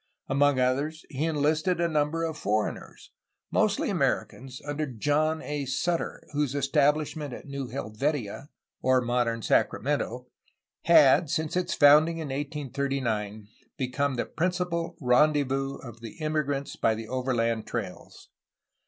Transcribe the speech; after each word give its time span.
Among 0.27 0.59
others 0.59 1.05
he 1.11 1.25
enUsted 1.25 1.79
a 1.79 1.87
number 1.87 2.23
of 2.23 2.35
foreigners, 2.35 3.11
mostly 3.51 3.91
Americans, 3.91 4.59
under 4.65 4.87
John 4.87 5.43
A. 5.43 5.65
Sutter, 5.65 6.23
whose 6.33 6.55
establishment 6.55 7.35
at 7.35 7.45
New 7.45 7.67
Helvetia 7.67 8.49
(modern 8.83 9.43
Sacramento) 9.43 10.25
had, 10.85 11.29
since 11.29 11.55
its 11.55 11.75
founding 11.75 12.17
in 12.17 12.29
1839, 12.29 13.47
become 13.77 14.15
the 14.15 14.25
principal 14.25 14.97
rendezvous 14.99 15.75
of 15.75 15.99
the 16.01 16.13
immigrants 16.17 16.75
by 16.75 16.95
the 16.95 17.07
overland 17.07 17.67
trails. 17.67 18.29